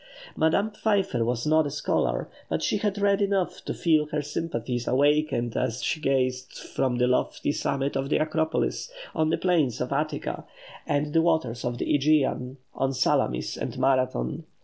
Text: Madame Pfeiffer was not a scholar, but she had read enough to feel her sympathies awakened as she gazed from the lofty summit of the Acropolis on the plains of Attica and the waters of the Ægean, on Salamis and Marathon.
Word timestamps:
Madame 0.35 0.71
Pfeiffer 0.71 1.23
was 1.23 1.45
not 1.45 1.67
a 1.67 1.69
scholar, 1.69 2.27
but 2.49 2.63
she 2.63 2.77
had 2.77 2.97
read 2.97 3.21
enough 3.21 3.63
to 3.63 3.71
feel 3.71 4.07
her 4.07 4.23
sympathies 4.23 4.87
awakened 4.87 5.55
as 5.55 5.83
she 5.83 5.99
gazed 6.01 6.57
from 6.57 6.95
the 6.95 7.05
lofty 7.05 7.51
summit 7.51 7.95
of 7.95 8.09
the 8.09 8.17
Acropolis 8.17 8.89
on 9.13 9.29
the 9.29 9.37
plains 9.37 9.79
of 9.79 9.93
Attica 9.93 10.43
and 10.87 11.13
the 11.13 11.21
waters 11.21 11.63
of 11.63 11.77
the 11.77 11.85
Ægean, 11.85 12.55
on 12.73 12.95
Salamis 12.95 13.55
and 13.55 13.77
Marathon. 13.77 14.43